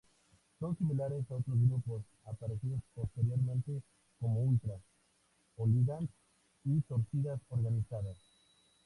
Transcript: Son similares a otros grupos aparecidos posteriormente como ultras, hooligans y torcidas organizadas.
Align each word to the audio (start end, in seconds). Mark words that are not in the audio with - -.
Son 0.59 0.75
similares 0.79 1.29
a 1.29 1.35
otros 1.35 1.59
grupos 1.59 2.01
aparecidos 2.25 2.81
posteriormente 2.95 3.83
como 4.19 4.39
ultras, 4.45 4.81
hooligans 5.55 6.09
y 6.63 6.81
torcidas 6.81 7.39
organizadas. 7.49 8.17